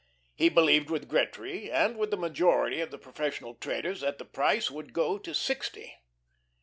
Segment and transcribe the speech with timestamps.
[0.33, 4.71] He believed with Gretry and with the majority of the professional traders that the price
[4.71, 5.93] would go to sixty.